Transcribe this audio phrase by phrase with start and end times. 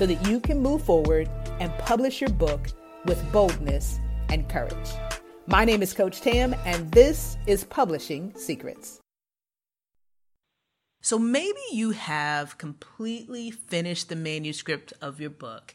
[0.00, 1.28] so that you can move forward
[1.60, 2.68] and publish your book
[3.04, 4.88] with boldness and courage.
[5.46, 8.98] My name is Coach Tam, and this is Publishing Secrets.
[11.02, 15.74] So maybe you have completely finished the manuscript of your book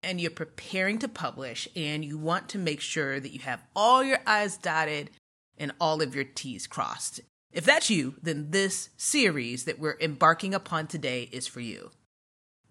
[0.00, 4.04] and you're preparing to publish and you want to make sure that you have all
[4.04, 5.10] your I's dotted
[5.58, 7.20] and all of your T's crossed.
[7.50, 11.90] If that's you, then this series that we're embarking upon today is for you.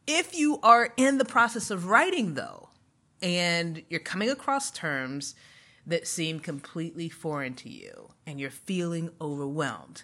[0.08, 2.70] If you are in the process of writing, though,
[3.22, 5.34] and you're coming across terms
[5.88, 10.04] that seem completely foreign to you and you're feeling overwhelmed,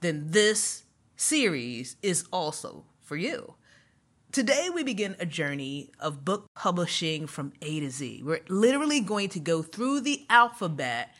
[0.00, 0.84] then this
[1.16, 3.54] series is also for you.
[4.32, 8.22] Today, we begin a journey of book publishing from A to Z.
[8.24, 11.14] We're literally going to go through the alphabet,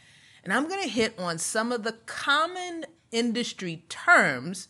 [0.45, 4.69] and I'm going to hit on some of the common industry terms,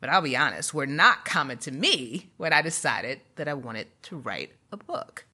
[0.00, 3.88] but I'll be honest, were not common to me when I decided that I wanted
[4.02, 5.26] to write a book.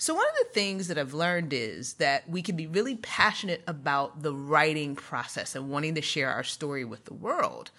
[0.00, 3.64] So, one of the things that I've learned is that we can be really passionate
[3.66, 7.72] about the writing process and wanting to share our story with the world.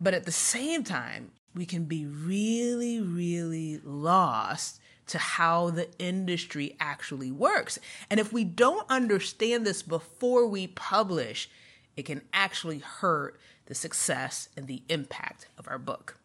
[0.00, 6.74] But at the same time, we can be really, really lost to how the industry
[6.80, 7.78] actually works.
[8.08, 11.50] And if we don't understand this before we publish,
[11.96, 16.18] it can actually hurt the success and the impact of our book.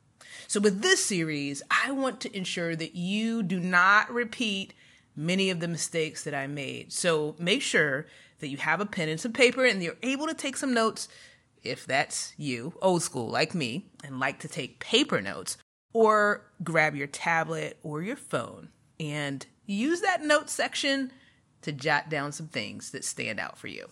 [0.48, 4.74] So, with this series, I want to ensure that you do not repeat
[5.16, 6.94] many of the mistakes that I made.
[6.94, 8.06] So, make sure
[8.40, 11.08] that you have a pen and some paper and you're able to take some notes
[11.64, 15.58] if that's you, old school like me, and like to take paper notes,
[15.94, 21.12] or grab your tablet or your phone and use that note section
[21.62, 23.88] to jot down some things that stand out for you.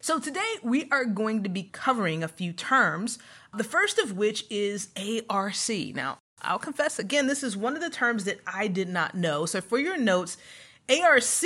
[0.00, 3.18] So, today we are going to be covering a few terms,
[3.52, 4.88] the first of which is
[5.28, 5.68] ARC.
[5.94, 9.44] Now, I'll confess again, this is one of the terms that I did not know.
[9.44, 10.36] So, for your notes,
[10.88, 11.42] ARC,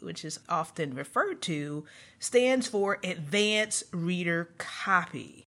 [0.00, 1.84] which is often referred to,
[2.20, 5.44] stands for Advanced Reader Copy.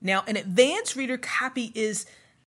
[0.00, 2.06] Now, an advanced reader copy is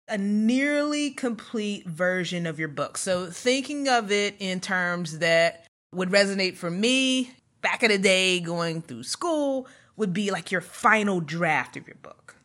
[0.08, 2.96] a nearly complete version of your book.
[2.96, 8.40] So, thinking of it in terms that would resonate for me back in the day
[8.40, 12.36] going through school would be like your final draft of your book.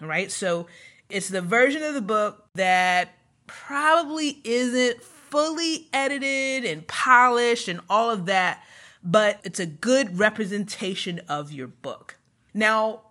[0.00, 0.30] All right.
[0.30, 0.66] So,
[1.08, 3.14] it's the version of the book that
[3.46, 8.62] probably isn't fully edited and polished and all of that,
[9.02, 12.18] but it's a good representation of your book.
[12.52, 13.02] Now,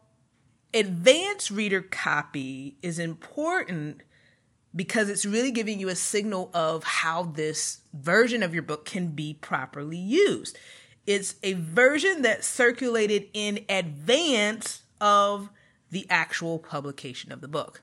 [0.74, 4.02] advanced reader copy is important
[4.76, 9.08] because it's really giving you a signal of how this version of your book can
[9.08, 10.58] be properly used.
[11.08, 15.50] It's a version that circulated in advance of
[15.90, 17.82] the actual publication of the book.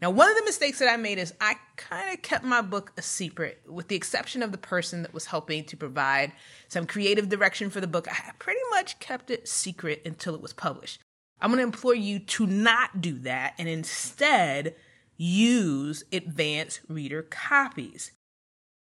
[0.00, 2.92] Now, one of the mistakes that I made is I kind of kept my book
[2.96, 6.32] a secret, with the exception of the person that was helping to provide
[6.68, 8.08] some creative direction for the book.
[8.10, 11.00] I pretty much kept it secret until it was published.
[11.40, 14.74] I'm going to implore you to not do that and instead
[15.16, 18.10] use advanced reader copies.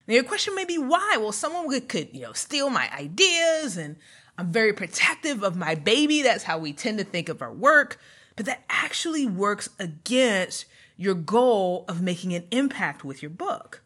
[0.10, 1.18] Now, your question may be why?
[1.20, 3.96] Well, someone could, could you know, steal my ideas, and
[4.40, 6.24] I'm very protective of my baby.
[6.24, 8.00] That's how we tend to think of our work.
[8.36, 10.66] But that actually works against
[10.98, 13.84] your goal of making an impact with your book.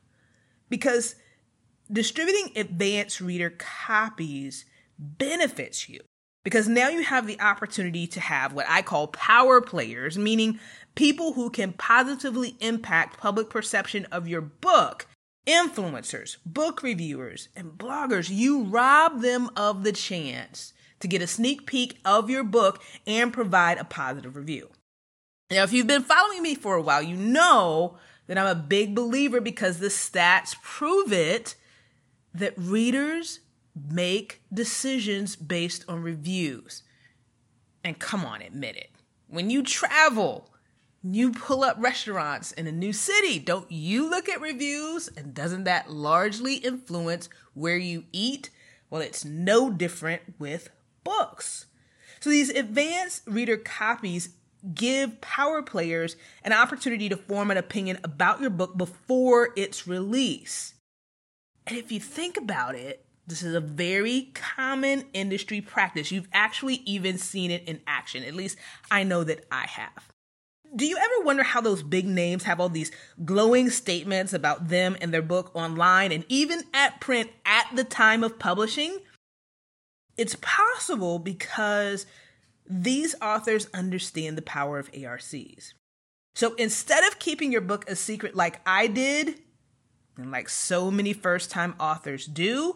[0.70, 1.16] Because
[1.92, 4.64] distributing advanced reader copies
[4.98, 6.00] benefits you
[6.44, 10.60] because now you have the opportunity to have what I call power players, meaning
[10.96, 15.08] people who can positively impact public perception of your book.
[15.46, 21.66] Influencers, book reviewers, and bloggers, you rob them of the chance to get a sneak
[21.66, 24.70] peek of your book and provide a positive review.
[25.52, 27.98] Now, if you've been following me for a while, you know
[28.28, 31.56] that I'm a big believer because the stats prove it
[32.34, 33.42] that readers
[33.76, 36.84] make decisions based on reviews.
[37.84, 38.92] And come on, admit it.
[39.28, 40.53] When you travel,
[41.04, 45.10] you pull up restaurants in a new city, don't you look at reviews?
[45.18, 48.50] And doesn't that largely influence where you eat?
[48.90, 50.70] Well, it's no different with
[51.04, 51.66] books.
[52.22, 54.30] So these advanced reader copies
[54.74, 60.74] give power players an opportunity to form an opinion about your book before its release.
[61.68, 66.12] And if you think about it, this is a very common industry practice.
[66.12, 68.24] You've actually even seen it in action.
[68.24, 68.58] At least
[68.90, 70.14] I know that I have.
[70.76, 72.92] Do you ever wonder how those big names have all these
[73.24, 78.24] glowing statements about them and their book online and even at print at the time
[78.24, 79.00] of publishing?
[80.18, 82.08] It's possible because
[82.68, 85.74] these authors understand the power of ARCs.
[86.36, 89.36] So instead of keeping your book a secret like I did,
[90.18, 92.76] and like so many first time authors do,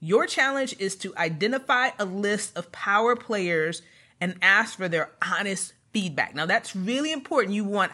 [0.00, 3.82] your challenge is to identify a list of power players
[4.20, 6.34] and ask for their honest feedback.
[6.34, 7.54] Now, that's really important.
[7.54, 7.92] You want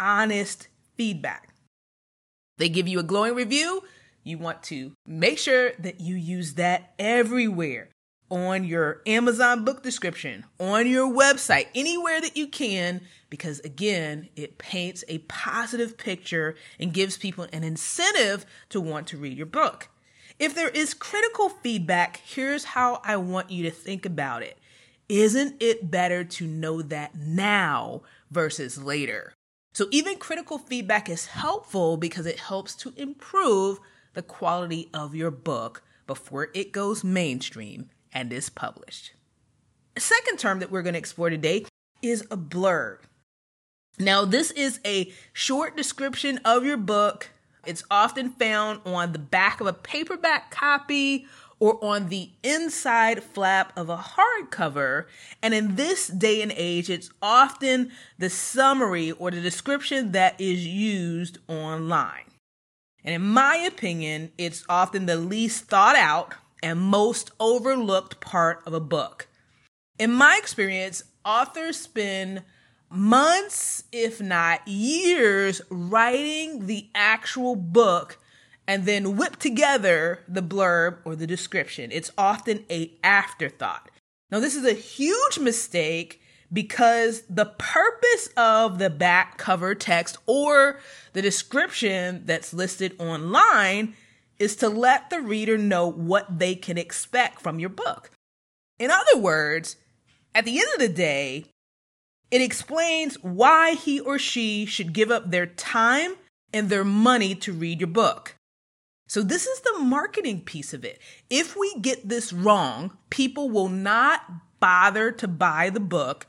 [0.00, 1.50] honest feedback.
[2.58, 3.84] They give you a glowing review.
[4.24, 7.90] You want to make sure that you use that everywhere
[8.30, 14.56] on your Amazon book description, on your website, anywhere that you can, because again, it
[14.56, 19.88] paints a positive picture and gives people an incentive to want to read your book.
[20.38, 24.58] If there is critical feedback, here's how I want you to think about it.
[25.08, 29.34] Isn't it better to know that now versus later?
[29.74, 33.80] So, even critical feedback is helpful because it helps to improve
[34.14, 39.12] the quality of your book before it goes mainstream and is published.
[39.96, 41.64] A second term that we're going to explore today
[42.02, 42.98] is a blurb.
[43.98, 47.30] Now, this is a short description of your book.
[47.66, 51.26] It's often found on the back of a paperback copy
[51.58, 55.06] or on the inside flap of a hardcover.
[55.42, 60.66] And in this day and age, it's often the summary or the description that is
[60.66, 62.24] used online.
[63.04, 68.72] And in my opinion, it's often the least thought out and most overlooked part of
[68.72, 69.28] a book.
[69.98, 72.42] In my experience, authors spend
[72.90, 78.18] months, if not years, writing the actual book
[78.66, 81.90] and then whip together the blurb or the description.
[81.92, 83.90] It's often a afterthought.
[84.30, 86.20] Now, this is a huge mistake
[86.52, 90.80] because the purpose of the back cover text or
[91.12, 93.94] the description that's listed online
[94.38, 98.10] is to let the reader know what they can expect from your book.
[98.78, 99.76] In other words,
[100.34, 101.46] at the end of the day,
[102.30, 106.14] it explains why he or she should give up their time
[106.52, 108.34] and their money to read your book.
[109.06, 110.98] So, this is the marketing piece of it.
[111.28, 114.22] If we get this wrong, people will not
[114.60, 116.26] bother to buy the book,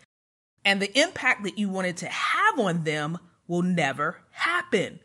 [0.66, 3.18] and the impact that you wanted to have on them
[3.48, 5.00] will never happen.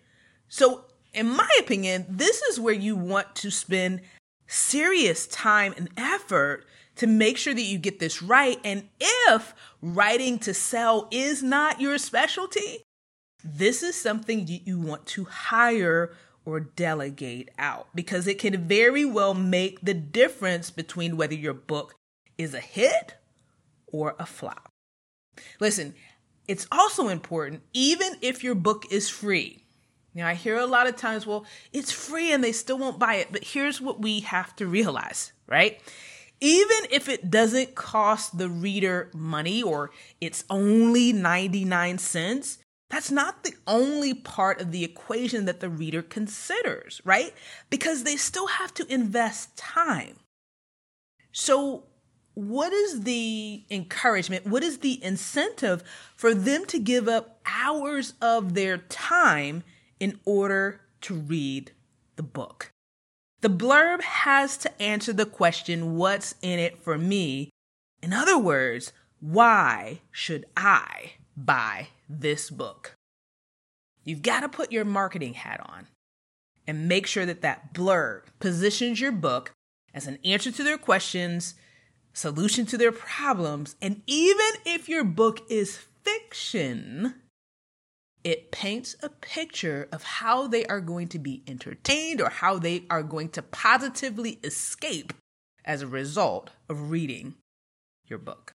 [0.49, 4.00] So, in my opinion, this is where you want to spend
[4.46, 8.58] serious time and effort to make sure that you get this right.
[8.64, 12.82] And if writing to sell is not your specialty,
[13.44, 16.12] this is something you want to hire
[16.44, 21.94] or delegate out because it can very well make the difference between whether your book
[22.38, 23.16] is a hit
[23.87, 24.70] or a flop.
[25.60, 25.94] Listen,
[26.48, 29.60] it's also important, even if your book is free,
[30.14, 33.14] now, I hear a lot of times, well, it's free and they still won't buy
[33.16, 33.28] it.
[33.31, 35.81] But here's what we have to realize, right?
[36.40, 39.90] Even if it doesn't cost the reader money or
[40.20, 42.58] it's only 99 cents,
[42.90, 47.32] that's not the only part of the equation that the reader considers, right?
[47.70, 50.17] Because they still have to invest time.
[51.32, 51.84] So,
[52.34, 54.46] what is the encouragement?
[54.46, 55.82] What is the incentive
[56.17, 59.62] for them to give up hours of their time
[59.98, 61.72] in order to read
[62.17, 62.70] the book.
[63.41, 67.50] The blurb has to answer the question, What's in it for me?
[68.03, 71.12] In other words, why should I
[71.44, 72.94] buy this book?
[74.05, 75.87] You've got to put your marketing hat on
[76.67, 79.53] and make sure that that blurb positions your book
[79.93, 81.55] as an answer to their questions,
[82.13, 87.15] solution to their problems, and even if your book is fiction,
[88.23, 92.85] it paints a picture of how they are going to be entertained or how they
[92.91, 95.13] are going to positively escape
[95.65, 97.35] as a result of reading
[98.06, 98.53] your book.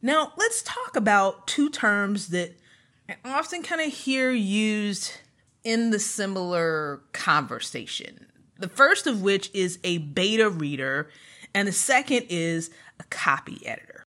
[0.00, 2.52] Now, let's talk about two terms that
[3.08, 5.12] I often kind of hear used
[5.64, 8.26] in the similar conversation.
[8.58, 11.10] The first of which is a beta reader,
[11.54, 14.04] and the second is a copy editor.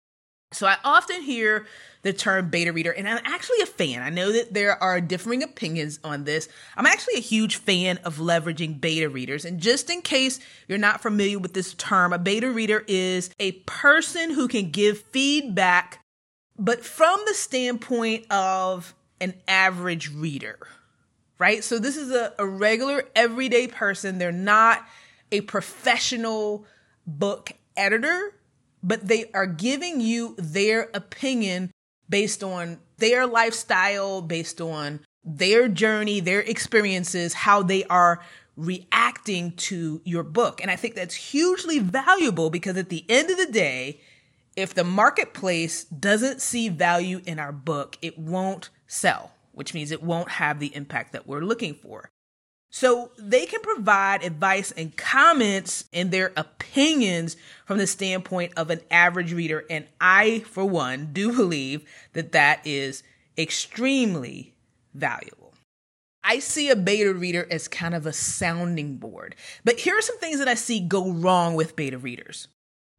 [0.55, 1.67] So I often hear
[2.03, 4.03] the term beta reader, and I'm actually a fan.
[4.03, 6.49] I know that there are differing opinions on this.
[6.77, 9.45] I'm actually a huge fan of leveraging beta readers.
[9.45, 13.53] And just in case you're not familiar with this term, a beta reader is a
[13.53, 16.05] person who can give feedback
[16.59, 20.59] but from the standpoint of an average reader,
[21.39, 21.65] right?
[21.65, 24.19] So this is a, a regular everyday person.
[24.19, 24.85] They're not
[25.33, 26.65] a professional
[27.07, 28.35] book editor,
[28.85, 31.73] but they are giving you their opinion
[32.09, 38.21] based on their lifestyle, based on their journey, their experiences, how they are
[38.57, 40.61] reacting to your book.
[40.61, 44.01] And I think that's hugely valuable because at the end of the day,
[44.55, 50.03] if the marketplace doesn't see value in our book, it won't sell, which means it
[50.03, 52.11] won't have the impact that we're looking for.
[52.75, 58.81] So they can provide advice and comments and their opinions from the standpoint of an
[58.91, 59.65] average reader.
[59.71, 63.05] And I, for one, do believe that that is
[63.39, 64.55] extremely
[64.93, 65.55] valuable.
[66.25, 69.37] I see a beta reader as kind of a sounding board.
[69.63, 72.49] But here are some things that I see go wrong with beta readers.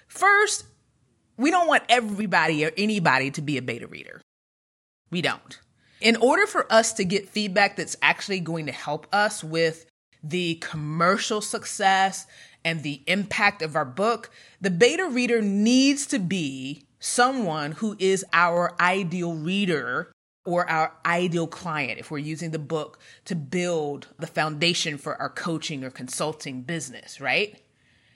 [0.08, 0.68] First,
[1.36, 4.22] we don't want everybody or anybody to be a beta reader.
[5.12, 5.60] We don't.
[6.06, 9.88] In order for us to get feedback that's actually going to help us with
[10.22, 12.28] the commercial success
[12.64, 14.30] and the impact of our book,
[14.62, 20.12] the beta reader needs to be someone who is our ideal reader
[20.46, 25.30] or our ideal client if we're using the book to build the foundation for our
[25.30, 27.60] coaching or consulting business, right?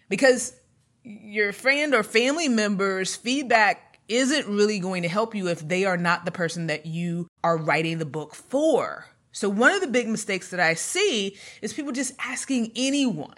[0.09, 0.53] Because
[1.01, 5.97] your friend or family member's feedback isn't really going to help you if they are
[5.97, 9.07] not the person that you are writing the book for.
[9.31, 13.35] So, one of the big mistakes that I see is people just asking anyone,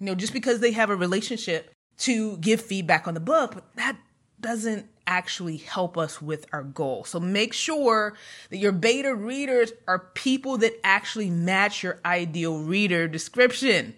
[0.00, 3.76] you know, just because they have a relationship to give feedback on the book, but
[3.76, 3.96] that
[4.40, 7.04] doesn't actually help us with our goal.
[7.04, 8.14] So, make sure
[8.50, 13.94] that your beta readers are people that actually match your ideal reader description.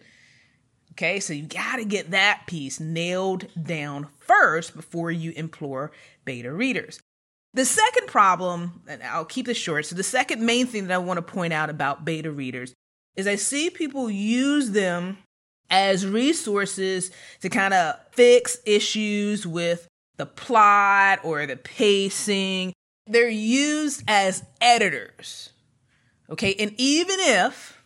[0.92, 5.92] Okay, so you got to get that piece nailed down first before you implore
[6.24, 7.00] beta readers.
[7.52, 9.86] The second problem, and I'll keep this short.
[9.86, 12.74] So, the second main thing that I want to point out about beta readers
[13.16, 15.18] is I see people use them
[15.68, 22.72] as resources to kind of fix issues with the plot or the pacing.
[23.06, 25.50] They're used as editors.
[26.30, 27.80] Okay, and even if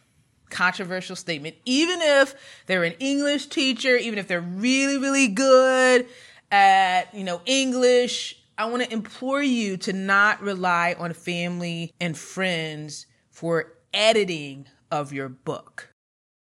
[0.54, 1.56] controversial statement.
[1.64, 2.35] Even if
[2.66, 6.06] they're an English teacher, even if they're really, really good
[6.50, 12.16] at, you know, English, I want to implore you to not rely on family and
[12.16, 15.90] friends for editing of your book.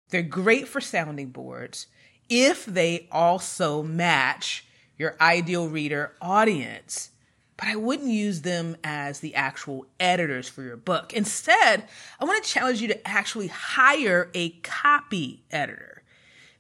[0.10, 1.88] They're great for sounding boards
[2.30, 4.66] if they also match
[4.98, 7.12] your ideal reader audience
[7.60, 11.12] but I wouldn't use them as the actual editors for your book.
[11.12, 15.99] Instead, I want to challenge you to actually hire a copy editor.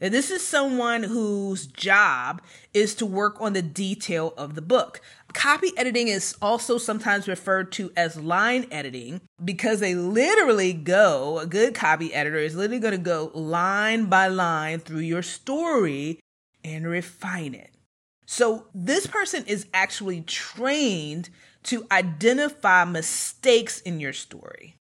[0.02, 2.42] Now, this is someone whose job
[2.74, 5.02] is to work on the detail of the book.
[5.34, 11.46] Copy editing is also sometimes referred to as line editing because they literally go, a
[11.46, 16.20] good copy editor is literally going to go line by line through your story
[16.64, 17.72] and refine it.
[18.26, 21.30] So this person is actually trained
[21.64, 24.76] to identify mistakes in your story,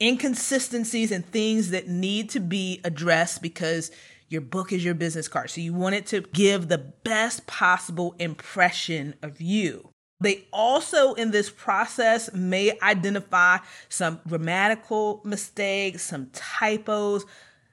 [0.00, 3.90] inconsistencies and things that need to be addressed because
[4.28, 5.50] your book is your business card.
[5.50, 9.90] So you want it to give the best possible impression of you.
[10.20, 17.26] They also, in this process, may identify some grammatical mistakes, some typos,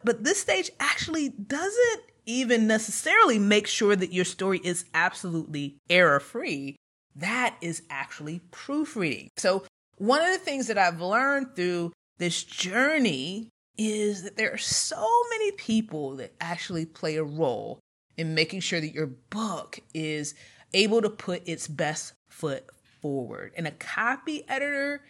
[0.03, 6.19] but this stage actually doesn't even necessarily make sure that your story is absolutely error
[6.19, 6.75] free.
[7.15, 9.29] That is actually proofreading.
[9.37, 9.63] So,
[9.97, 15.07] one of the things that I've learned through this journey is that there are so
[15.29, 17.79] many people that actually play a role
[18.17, 20.35] in making sure that your book is
[20.73, 22.65] able to put its best foot
[23.01, 23.51] forward.
[23.57, 25.03] And a copy editor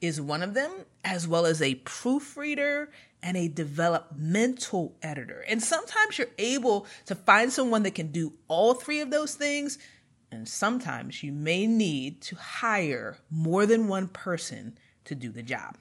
[0.00, 0.70] is one of them,
[1.04, 2.90] as well as a proofreader
[3.22, 5.44] and a developmental editor.
[5.48, 9.78] And sometimes you're able to find someone that can do all three of those things.
[10.30, 15.78] And sometimes you may need to hire more than one person to do the job.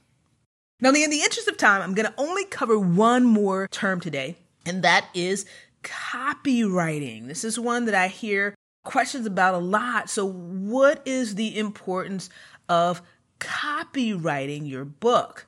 [0.79, 4.37] Now, in the interest of time, I'm going to only cover one more term today,
[4.65, 5.45] and that is
[5.83, 7.27] copyrighting.
[7.27, 8.53] This is one that I hear
[8.85, 10.09] questions about a lot.
[10.09, 12.29] So, what is the importance
[12.69, 13.01] of
[13.39, 15.47] copyrighting your book?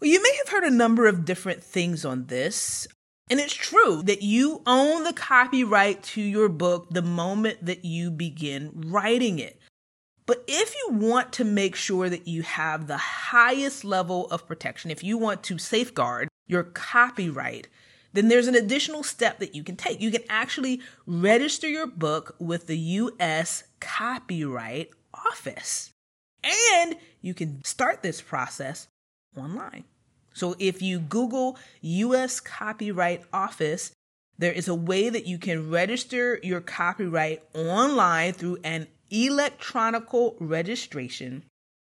[0.00, 2.86] Well, you may have heard a number of different things on this.
[3.30, 8.10] And it's true that you own the copyright to your book the moment that you
[8.10, 9.58] begin writing it.
[10.26, 14.90] But if you want to make sure that you have the highest level of protection,
[14.90, 17.68] if you want to safeguard your copyright,
[18.14, 20.00] then there's an additional step that you can take.
[20.00, 25.92] You can actually register your book with the US Copyright office.
[26.42, 28.88] And you can start this process
[29.36, 29.84] online.
[30.32, 33.92] So if you Google US Copyright Office,
[34.38, 41.44] there is a way that you can register your copyright online through an electronical registration.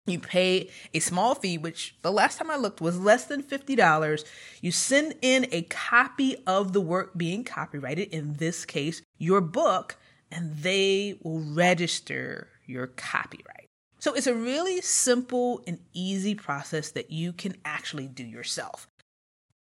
[0.08, 4.26] You pay a small fee, which the last time I looked was less than $50.
[4.60, 9.98] You send in a copy of the work being copyrighted, in this case, your book,
[10.32, 13.68] and they will register your copyright.
[14.00, 18.88] So it's a really simple and easy process that you can actually do yourself.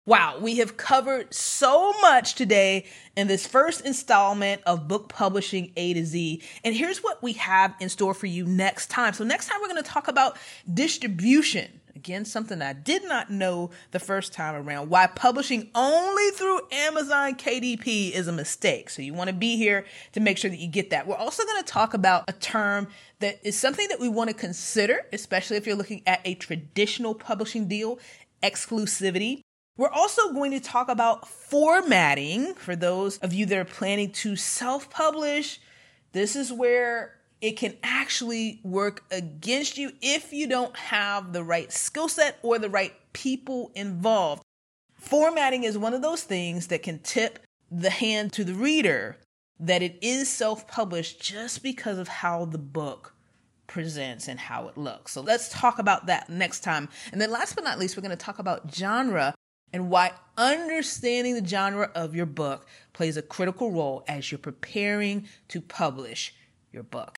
[0.08, 5.93] Wow, we have covered so much today in this first installment of Book Publishing A
[5.93, 6.41] to Z.
[6.63, 9.13] And here's what we have in store for you next time.
[9.13, 10.39] So, next time we're going to talk about
[10.74, 11.81] distribution.
[11.96, 14.89] Again, something I did not know the first time around.
[14.89, 18.89] Why publishing only through Amazon KDP is a mistake.
[18.89, 21.05] So, you want to be here to make sure that you get that.
[21.05, 22.88] We're also going to talk about a term
[23.20, 27.13] that is something that we want to consider, especially if you're looking at a traditional
[27.13, 28.00] publishing deal
[28.41, 29.43] exclusivity.
[29.82, 34.36] We're also going to talk about formatting for those of you that are planning to
[34.36, 35.60] self publish.
[36.12, 41.72] This is where it can actually work against you if you don't have the right
[41.72, 44.44] skill set or the right people involved.
[44.94, 47.40] Formatting is one of those things that can tip
[47.72, 49.18] the hand to the reader
[49.60, 53.16] that it is self published just because of how the book
[53.66, 55.12] presents and how it looks.
[55.12, 56.88] So let's talk about that next time.
[57.12, 59.34] And then last but not least, we're going to talk about genre
[59.74, 65.28] and why understanding the genre of your book plays a critical role as you're preparing
[65.48, 66.34] to publish
[66.72, 67.16] your book.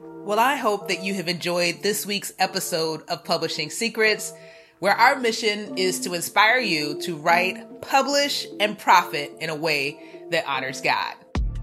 [0.00, 4.32] Well, I hope that you have enjoyed this week's episode of Publishing Secrets,
[4.78, 9.98] where our mission is to inspire you to write, publish, and profit in a way
[10.30, 11.14] that honors God.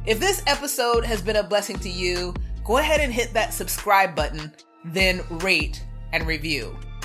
[0.06, 4.16] If this episode has been a blessing to you, go ahead and hit that subscribe
[4.16, 4.52] button,
[4.84, 6.76] then rate and review.